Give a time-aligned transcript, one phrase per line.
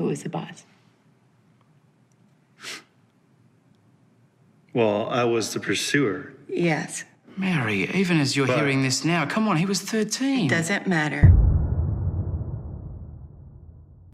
[0.00, 0.64] Who is the boss?
[4.72, 6.32] Well, I was the pursuer.
[6.48, 7.04] Yes.
[7.36, 10.48] Mary, even as you're But- hearing this now, come on, he was 13.
[10.48, 11.32] Doesn't matter.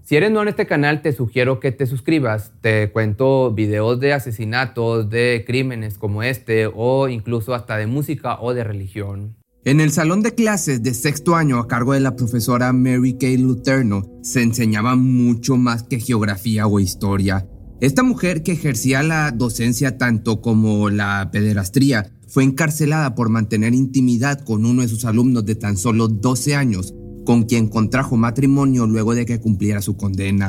[0.03, 2.53] Si eres nuevo en este canal, te sugiero que te suscribas.
[2.61, 8.55] Te cuento videos de asesinatos, de crímenes como este, o incluso hasta de música o
[8.55, 9.37] de religión.
[9.67, 13.37] En el salón de clases de sexto año a cargo de la profesora Mary Kay
[13.39, 17.49] Luterno se enseñaba mucho más que geografía o historia.
[17.81, 24.39] Esta mujer que ejercía la docencia tanto como la pederastría fue encarcelada por mantener intimidad
[24.39, 29.17] con uno de sus alumnos de tan solo 12 años, con quien contrajo matrimonio luego
[29.17, 30.49] de que cumpliera su condena.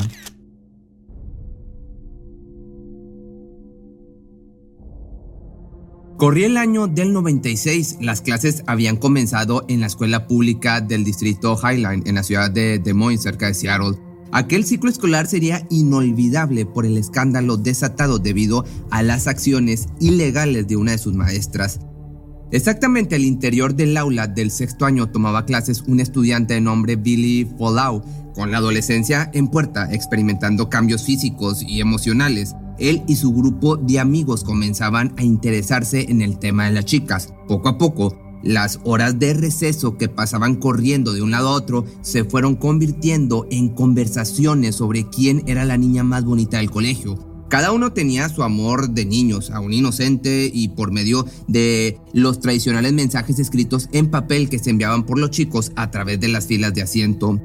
[6.17, 11.55] Corría el año del 96, las clases habían comenzado en la escuela pública del distrito
[11.55, 13.99] Highline en la ciudad de Des Moines, cerca de Seattle.
[14.31, 20.75] Aquel ciclo escolar sería inolvidable por el escándalo desatado debido a las acciones ilegales de
[20.75, 21.81] una de sus maestras.
[22.51, 27.47] Exactamente al interior del aula del sexto año tomaba clases un estudiante de nombre Billy
[27.59, 28.01] Follow,
[28.33, 32.55] con la adolescencia en puerta, experimentando cambios físicos y emocionales.
[32.79, 37.33] Él y su grupo de amigos comenzaban a interesarse en el tema de las chicas.
[37.47, 41.85] Poco a poco, las horas de receso que pasaban corriendo de un lado a otro
[42.01, 47.17] se fueron convirtiendo en conversaciones sobre quién era la niña más bonita del colegio.
[47.49, 52.91] Cada uno tenía su amor de niños, aún inocente, y por medio de los tradicionales
[52.91, 56.73] mensajes escritos en papel que se enviaban por los chicos a través de las filas
[56.73, 57.39] de asiento.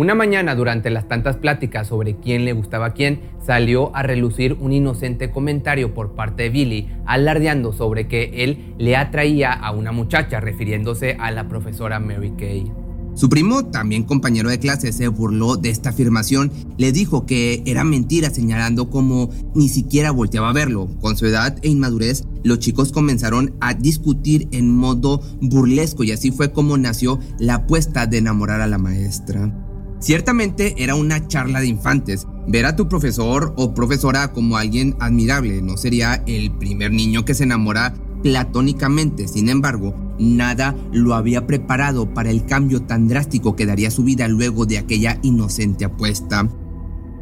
[0.00, 4.56] Una mañana, durante las tantas pláticas sobre quién le gustaba a quién, salió a relucir
[4.58, 9.92] un inocente comentario por parte de Billy, alardeando sobre que él le atraía a una
[9.92, 12.72] muchacha, refiriéndose a la profesora Mary Kay.
[13.12, 17.84] Su primo, también compañero de clase, se burló de esta afirmación, le dijo que era
[17.84, 20.88] mentira, señalando como ni siquiera volteaba a verlo.
[21.02, 26.30] Con su edad e inmadurez, los chicos comenzaron a discutir en modo burlesco y así
[26.30, 29.52] fue como nació la apuesta de enamorar a la maestra.
[30.00, 32.26] Ciertamente era una charla de infantes.
[32.48, 37.34] Ver a tu profesor o profesora como alguien admirable no sería el primer niño que
[37.34, 39.28] se enamora platónicamente.
[39.28, 44.26] Sin embargo, nada lo había preparado para el cambio tan drástico que daría su vida
[44.26, 46.48] luego de aquella inocente apuesta.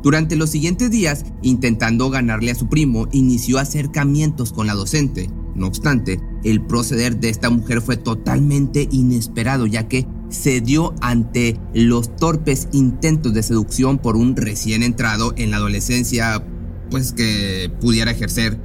[0.03, 5.29] Durante los siguientes días, intentando ganarle a su primo, inició acercamientos con la docente.
[5.57, 12.15] No obstante, el proceder de esta mujer fue totalmente inesperado, ya que cedió ante los
[12.17, 16.45] torpes intentos de seducción por un recién entrado en la adolescencia,
[16.91, 18.59] pues que pudiera ejercer.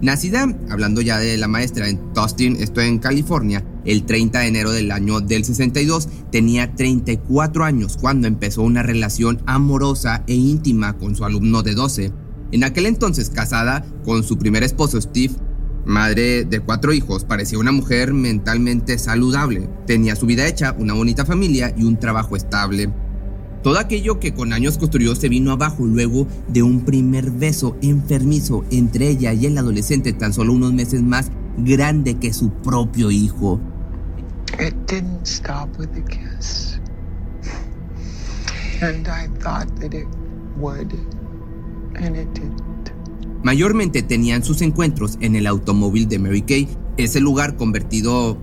[0.00, 4.72] Nacida, hablando ya de la maestra en Tustin, esto en California, el 30 de enero
[4.72, 11.14] del año del 62, tenía 34 años cuando empezó una relación amorosa e íntima con
[11.14, 12.12] su alumno de 12.
[12.50, 15.34] En aquel entonces casada con su primer esposo Steve,
[15.84, 19.68] Madre de cuatro hijos, parecía una mujer mentalmente saludable.
[19.86, 22.92] Tenía su vida hecha, una bonita familia y un trabajo estable.
[23.62, 28.64] Todo aquello que con años construyó se vino abajo luego de un primer beso enfermizo
[28.70, 33.60] entre ella y el adolescente tan solo unos meses más grande que su propio hijo.
[34.58, 36.80] It didn't stop with the kiss.
[38.82, 40.08] And I thought that it
[40.58, 40.92] would,
[41.94, 42.71] and it.
[43.42, 48.38] Mayormente tenían sus encuentros en el automóvil de Mary Kay, ese lugar convertido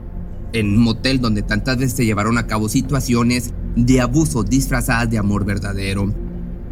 [0.52, 5.46] en motel donde tantas veces se llevaron a cabo situaciones de abuso disfrazadas de amor
[5.46, 6.14] verdadero.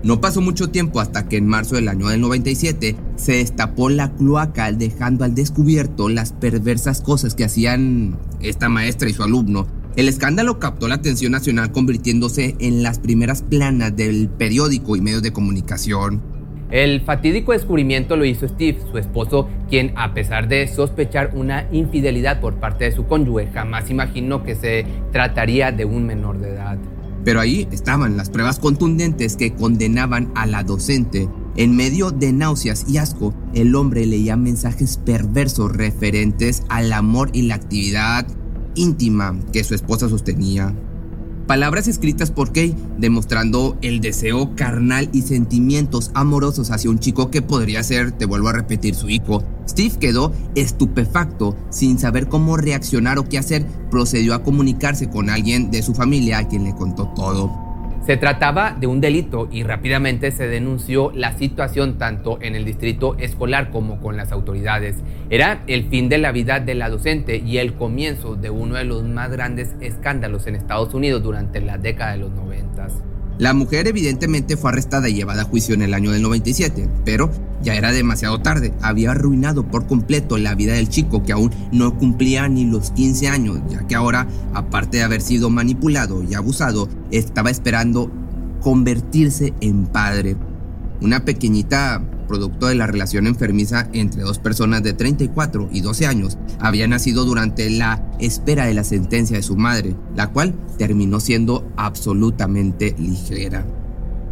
[0.03, 4.13] No pasó mucho tiempo hasta que en marzo del año del 97 se destapó la
[4.15, 9.67] cloaca dejando al descubierto las perversas cosas que hacían esta maestra y su alumno.
[9.95, 15.23] El escándalo captó la atención nacional convirtiéndose en las primeras planas del periódico y medios
[15.23, 16.36] de comunicación.
[16.69, 22.41] El fatídico descubrimiento lo hizo Steve, su esposo, quien a pesar de sospechar una infidelidad
[22.41, 26.77] por parte de su cónyuge, jamás imaginó que se trataría de un menor de edad.
[27.23, 31.29] Pero ahí estaban las pruebas contundentes que condenaban a la docente.
[31.55, 37.43] En medio de náuseas y asco, el hombre leía mensajes perversos referentes al amor y
[37.43, 38.27] la actividad
[38.75, 40.73] íntima que su esposa sostenía.
[41.47, 47.41] Palabras escritas por Kay, demostrando el deseo carnal y sentimientos amorosos hacia un chico que
[47.41, 49.45] podría ser, te vuelvo a repetir, su hijo.
[49.65, 55.71] Steve quedó estupefacto, sin saber cómo reaccionar o qué hacer, procedió a comunicarse con alguien
[55.71, 57.66] de su familia a quien le contó todo.
[58.05, 63.17] Se trataba de un delito y rápidamente se denunció la situación tanto en el distrito
[63.19, 64.95] escolar como con las autoridades.
[65.29, 68.85] Era el fin de la vida de la docente y el comienzo de uno de
[68.85, 72.87] los más grandes escándalos en Estados Unidos durante la década de los 90.
[73.39, 77.29] La mujer evidentemente fue arrestada y llevada a juicio en el año del 97, pero
[77.61, 78.73] ya era demasiado tarde.
[78.81, 83.27] Había arruinado por completo la vida del chico que aún no cumplía ni los 15
[83.27, 88.11] años, ya que ahora, aparte de haber sido manipulado y abusado, estaba esperando
[88.61, 90.35] convertirse en padre.
[91.01, 96.37] Una pequeñita producto de la relación enfermiza entre dos personas de 34 y 12 años,
[96.59, 101.67] había nacido durante la espera de la sentencia de su madre, la cual terminó siendo
[101.77, 103.65] absolutamente ligera.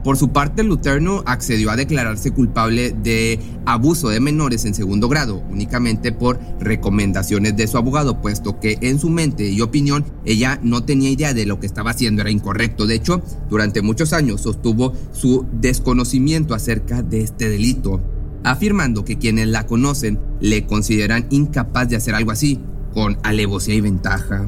[0.05, 5.43] Por su parte, Luterno accedió a declararse culpable de abuso de menores en segundo grado,
[5.49, 10.83] únicamente por recomendaciones de su abogado, puesto que en su mente y opinión ella no
[10.83, 12.85] tenía idea de lo que estaba haciendo era incorrecto.
[12.85, 17.99] De hecho, durante muchos años sostuvo su desconocimiento acerca de este delito,
[18.43, 22.59] afirmando que quienes la conocen le consideran incapaz de hacer algo así,
[22.93, 24.47] con alevosía y ventaja.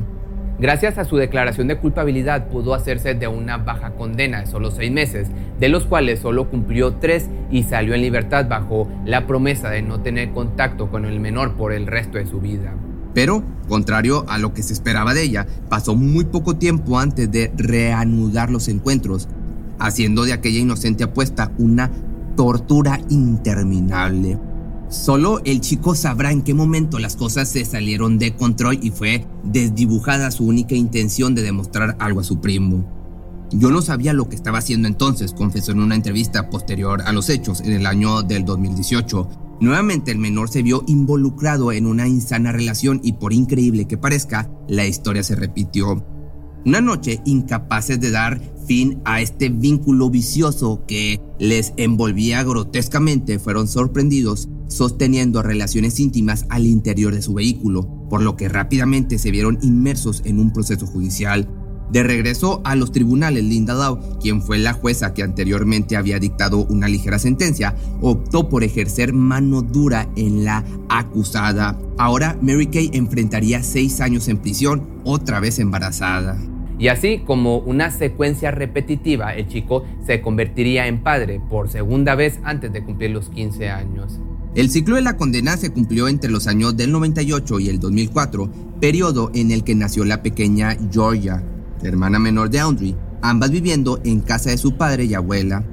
[0.59, 4.91] Gracias a su declaración de culpabilidad pudo hacerse de una baja condena de solo seis
[4.91, 5.27] meses,
[5.59, 10.01] de los cuales solo cumplió tres y salió en libertad bajo la promesa de no
[10.01, 12.73] tener contacto con el menor por el resto de su vida.
[13.13, 17.51] Pero, contrario a lo que se esperaba de ella, pasó muy poco tiempo antes de
[17.55, 19.27] reanudar los encuentros,
[19.77, 21.91] haciendo de aquella inocente apuesta una
[22.35, 24.39] tortura interminable.
[24.89, 29.25] Solo el chico sabrá en qué momento las cosas se salieron de control y fue
[29.43, 32.85] desdibujada su única intención de demostrar algo a su primo.
[33.51, 37.29] Yo no sabía lo que estaba haciendo entonces, confesó en una entrevista posterior a los
[37.29, 39.29] hechos en el año del 2018.
[39.59, 44.49] Nuevamente el menor se vio involucrado en una insana relación y por increíble que parezca,
[44.69, 46.05] la historia se repitió.
[46.65, 53.67] Una noche, incapaces de dar fin a este vínculo vicioso que les envolvía grotescamente, fueron
[53.67, 59.57] sorprendidos sosteniendo relaciones íntimas al interior de su vehículo, por lo que rápidamente se vieron
[59.61, 61.49] inmersos en un proceso judicial.
[61.91, 66.65] De regreso a los tribunales, Linda Dow, quien fue la jueza que anteriormente había dictado
[66.65, 71.79] una ligera sentencia, optó por ejercer mano dura en la acusada.
[71.97, 76.37] Ahora Mary Kay enfrentaría seis años en prisión, otra vez embarazada.
[76.79, 82.39] Y así como una secuencia repetitiva, el chico se convertiría en padre por segunda vez
[82.43, 84.19] antes de cumplir los 15 años.
[84.53, 88.51] El ciclo de la condena se cumplió entre los años del 98 y el 2004,
[88.79, 91.43] periodo en el que nació la pequeña Georgia,
[91.83, 95.63] hermana menor de Audrey, ambas viviendo en casa de su padre y abuela.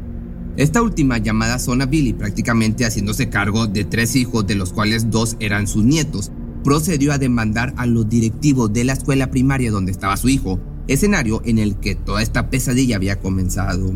[0.57, 5.37] Esta última, llamada Zona Billy, prácticamente haciéndose cargo de tres hijos, de los cuales dos
[5.41, 6.31] eran sus nietos,
[6.63, 11.43] procedió a demandar a los directivos de la escuela primaria donde estaba su hijo, escenario
[11.45, 13.93] en el que toda esta pesadilla había comenzado.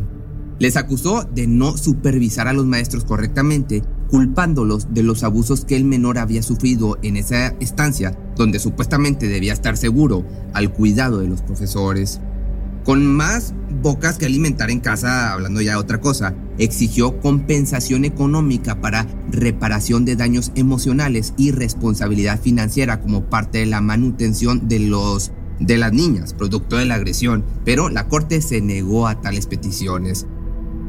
[0.58, 5.84] Les acusó de no supervisar a los maestros correctamente culpándolos de los abusos que el
[5.84, 10.24] menor había sufrido en esa estancia, donde supuestamente debía estar seguro
[10.54, 12.20] al cuidado de los profesores.
[12.84, 13.52] Con más
[13.82, 20.06] bocas que alimentar en casa, hablando ya de otra cosa, exigió compensación económica para reparación
[20.06, 25.92] de daños emocionales y responsabilidad financiera como parte de la manutención de los de las
[25.92, 30.26] niñas, producto de la agresión, pero la corte se negó a tales peticiones.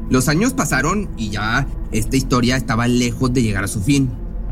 [0.09, 4.09] Los años pasaron y ya esta historia estaba lejos de llegar a su fin.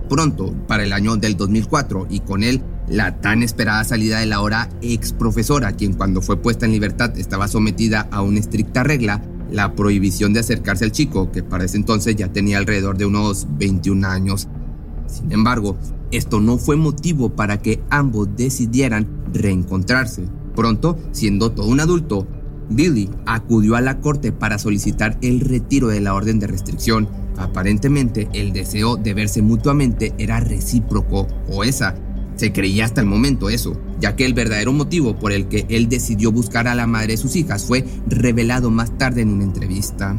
[0.10, 4.38] Pronto, para el año del 2004, y con él la tan esperada salida de la
[4.38, 9.22] ahora ex profesora, quien cuando fue puesta en libertad estaba sometida a una estricta regla,
[9.52, 13.48] la prohibición de acercarse al chico, que para ese entonces ya tenía alrededor de unos
[13.58, 14.48] 21 años.
[15.08, 15.78] Sin embargo,
[16.12, 20.24] esto no fue motivo para que ambos decidieran reencontrarse.
[20.56, 22.28] Pronto, siendo todo un adulto,
[22.70, 27.08] Billy acudió a la corte para solicitar el retiro de la orden de restricción.
[27.38, 31.96] Aparentemente, el deseo de verse mutuamente era recíproco, o esa.
[32.36, 35.90] Se creía hasta el momento eso, ya que el verdadero motivo por el que él
[35.90, 40.16] decidió buscar a la madre de sus hijas fue revelado más tarde en una entrevista.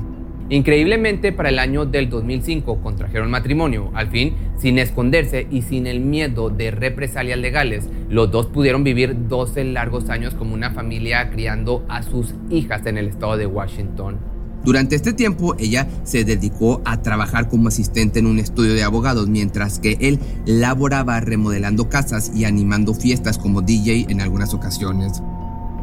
[0.50, 6.00] Increíblemente, para el año del 2005 contrajeron matrimonio, al fin, sin esconderse y sin el
[6.00, 7.84] miedo de represalias legales.
[8.08, 12.96] Los dos pudieron vivir 12 largos años como una familia criando a sus hijas en
[12.96, 14.16] el estado de Washington.
[14.64, 19.28] Durante este tiempo, ella se dedicó a trabajar como asistente en un estudio de abogados,
[19.28, 25.22] mientras que él laboraba remodelando casas y animando fiestas como DJ en algunas ocasiones.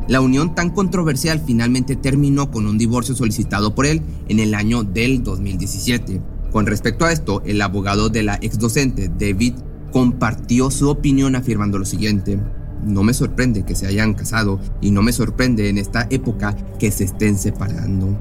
[0.07, 4.83] La unión tan controversial finalmente terminó con un divorcio solicitado por él en el año
[4.83, 6.21] del 2017.
[6.51, 9.55] Con respecto a esto, el abogado de la ex docente, David,
[9.91, 12.39] compartió su opinión afirmando lo siguiente.
[12.85, 16.91] No me sorprende que se hayan casado y no me sorprende en esta época que
[16.91, 18.15] se estén separando.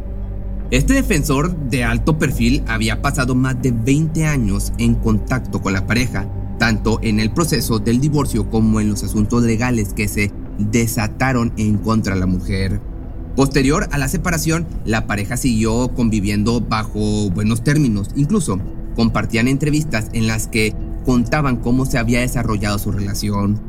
[0.70, 5.86] Este defensor de alto perfil había pasado más de 20 años en contacto con la
[5.86, 6.26] pareja,
[6.58, 11.78] tanto en el proceso del divorcio como en los asuntos legales que se desataron en
[11.78, 12.80] contra de la mujer.
[13.36, 18.60] Posterior a la separación, la pareja siguió conviviendo bajo buenos términos, incluso
[18.94, 23.60] compartían entrevistas en las que contaban cómo se había desarrollado su relación.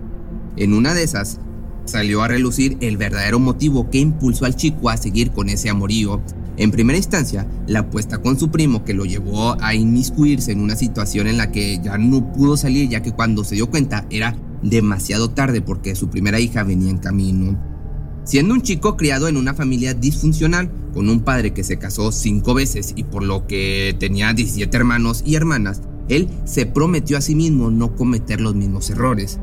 [0.56, 1.40] En una de esas,
[1.86, 6.22] salió a relucir el verdadero motivo que impulsó al chico a seguir con ese amorío.
[6.58, 10.76] En primera instancia, la apuesta con su primo que lo llevó a inmiscuirse en una
[10.76, 14.36] situación en la que ya no pudo salir ya que cuando se dio cuenta era
[14.70, 17.60] demasiado tarde porque su primera hija venía en camino.
[18.24, 22.54] Siendo un chico criado en una familia disfuncional, con un padre que se casó cinco
[22.54, 27.36] veces y por lo que tenía 17 hermanos y hermanas, él se prometió a sí
[27.36, 29.40] mismo no cometer los mismos errores.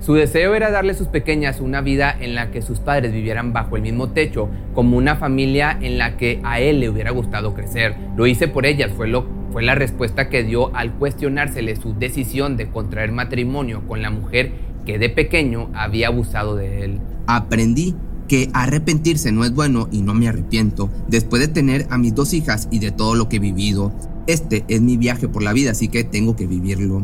[0.00, 3.52] Su deseo era darle a sus pequeñas una vida en la que sus padres vivieran
[3.52, 7.54] bajo el mismo techo, como una familia en la que a él le hubiera gustado
[7.54, 7.96] crecer.
[8.16, 12.58] Lo hice por ellas, fue, lo, fue la respuesta que dio al cuestionársele su decisión
[12.58, 14.52] de contraer matrimonio con la mujer
[14.84, 17.00] que de pequeño había abusado de él.
[17.26, 17.94] Aprendí
[18.28, 22.34] que arrepentirse no es bueno y no me arrepiento, después de tener a mis dos
[22.34, 23.94] hijas y de todo lo que he vivido.
[24.26, 27.02] Este es mi viaje por la vida, así que tengo que vivirlo.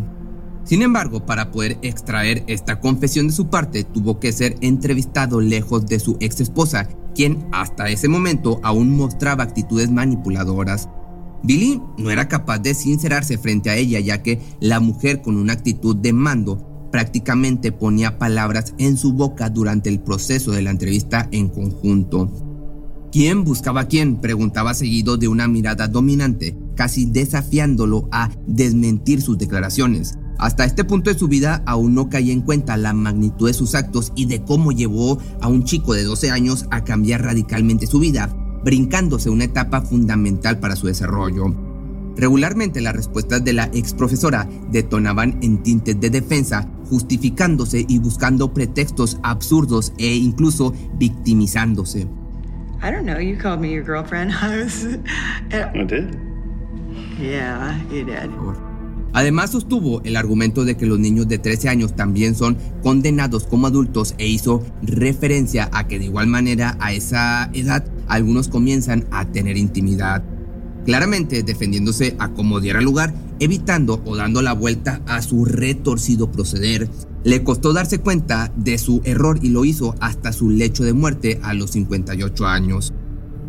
[0.65, 5.87] Sin embargo, para poder extraer esta confesión de su parte, tuvo que ser entrevistado lejos
[5.87, 10.91] de su ex esposa, quien hasta ese momento aún mostraba actitudes manipuladoras.
[11.45, 15.53] Billy no era capaz de sincerarse frente a ella, ya que la mujer con una
[15.53, 21.29] actitud de mando prácticamente ponía palabras en su boca durante el proceso de la entrevista
[21.33, 22.31] en conjunto.
[23.11, 24.21] ¿Quién buscaba a quién?
[24.21, 30.19] preguntaba seguido de una mirada dominante, casi desafiándolo a desmentir sus declaraciones.
[30.39, 33.75] Hasta este punto de su vida aún no caía en cuenta la magnitud de sus
[33.75, 37.99] actos y de cómo llevó a un chico de 12 años a cambiar radicalmente su
[38.01, 41.55] vida, brincándose una etapa fundamental para su desarrollo.
[42.17, 48.53] Regularmente las respuestas de la ex profesora detonaban en tintes de defensa, justificándose y buscando
[48.53, 52.07] pretextos absurdos e incluso victimizándose.
[52.83, 53.21] I don't know.
[53.21, 54.33] You called me your girlfriend.
[54.33, 54.85] I was.
[55.53, 56.19] I did.
[57.19, 58.29] Yeah, you did.
[59.13, 63.67] Además sostuvo el argumento de que los niños de 13 años también son condenados como
[63.67, 69.27] adultos e hizo referencia a que de igual manera a esa edad algunos comienzan a
[69.27, 70.25] tener intimidad.
[70.87, 76.89] Claramente defendiéndose a como diera lugar, evitando o dando la vuelta a su retorcido proceder.
[77.25, 81.39] Le costó darse cuenta de su error y lo hizo hasta su lecho de muerte
[81.43, 82.93] a los 58 años.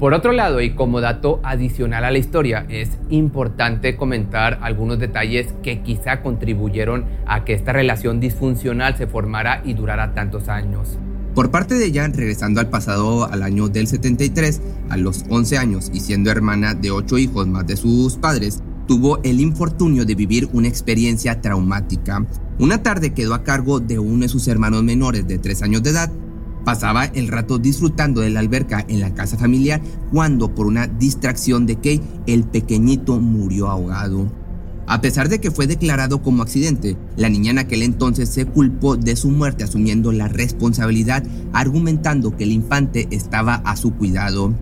[0.04, 5.54] Por otro lado, y como dato adicional a la historia, es importante comentar algunos detalles
[5.64, 11.00] que quizá contribuyeron a que esta relación disfuncional se formara y durara tantos años.
[11.34, 15.90] Por parte de ella, regresando al pasado al año del 73, a los 11 años
[15.94, 20.50] y siendo hermana de 8 hijos más de sus padres, tuvo el infortunio de vivir
[20.52, 22.26] una experiencia traumática.
[22.60, 25.92] Una tarde quedó a cargo de uno de sus hermanos menores de 3 años de
[25.92, 26.12] edad,
[26.66, 31.66] Pasaba el rato disfrutando de la alberca en la casa familiar cuando por una distracción
[31.66, 34.32] de Kay el pequeñito murió ahogado.
[34.86, 38.98] A pesar de que fue declarado como accidente, la niña en aquel entonces se culpó
[38.98, 44.54] de su muerte asumiendo la responsabilidad argumentando que el infante estaba a su cuidado.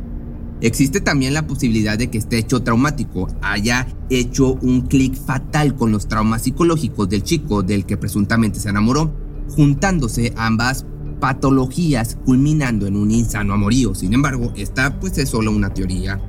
[0.61, 5.91] Existe también la posibilidad de que este hecho traumático haya hecho un clic fatal con
[5.91, 9.11] los traumas psicológicos del chico del que presuntamente se enamoró,
[9.49, 10.85] juntándose ambas
[11.21, 13.95] patologías culminando en un insano amorío.
[13.95, 16.19] Sin embargo, esta pues es solo una teoría.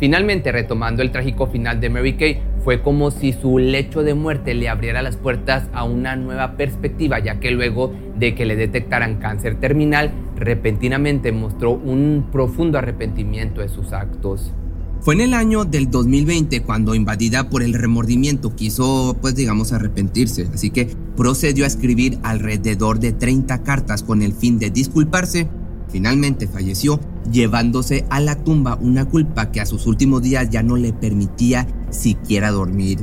[0.00, 4.54] Finalmente, retomando el trágico final de Mary Kay, fue como si su lecho de muerte
[4.54, 9.16] le abriera las puertas a una nueva perspectiva, ya que luego de que le detectaran
[9.16, 14.52] cáncer terminal, repentinamente mostró un profundo arrepentimiento de sus actos.
[15.00, 20.48] Fue en el año del 2020 cuando invadida por el remordimiento quiso, pues digamos, arrepentirse,
[20.52, 25.48] así que procedió a escribir alrededor de 30 cartas con el fin de disculparse.
[25.90, 27.00] Finalmente falleció,
[27.32, 31.66] llevándose a la tumba una culpa que a sus últimos días ya no le permitía
[31.90, 33.00] siquiera dormir.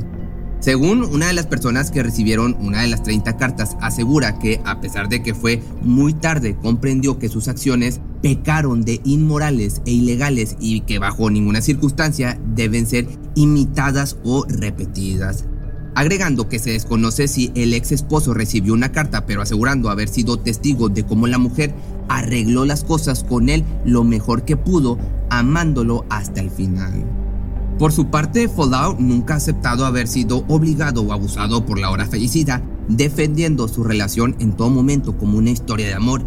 [0.62, 4.80] Según una de las personas que recibieron una de las 30 cartas, asegura que a
[4.80, 10.56] pesar de que fue muy tarde, comprendió que sus acciones pecaron de inmorales e ilegales
[10.62, 15.44] y que bajo ninguna circunstancia deben ser imitadas o repetidas.
[15.96, 20.38] Agregando que se desconoce si el ex esposo recibió una carta, pero asegurando haber sido
[20.38, 21.74] testigo de cómo la mujer
[22.10, 25.00] arregló las cosas con él lo mejor que pudo,
[25.30, 27.06] amándolo hasta el final.
[27.80, 32.06] Por su parte, Fallout nunca ha aceptado haber sido obligado o abusado por la hora
[32.06, 36.26] fallecida, defendiendo su relación en todo momento como una historia de amor.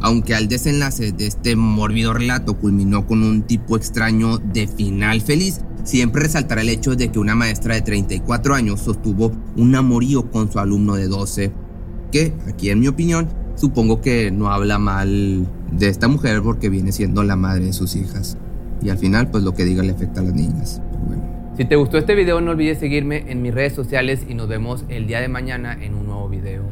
[0.00, 5.60] Aunque al desenlace de este mórbido relato culminó con un tipo extraño de final feliz,
[5.88, 10.52] siempre resaltará el hecho de que una maestra de 34 años sostuvo un amorío con
[10.52, 11.50] su alumno de 12,
[12.12, 16.92] que, aquí en mi opinión, supongo que no habla mal de esta mujer porque viene
[16.92, 18.36] siendo la madre de sus hijas.
[18.82, 20.82] Y al final, pues lo que diga le afecta a las niñas.
[21.56, 24.84] Si te gustó este video, no olvides seguirme en mis redes sociales y nos vemos
[24.90, 26.64] el día de mañana en un nuevo video.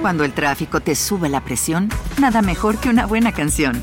[0.00, 1.88] Cuando el tráfico te sube la presión,
[2.20, 3.82] nada mejor que una buena canción.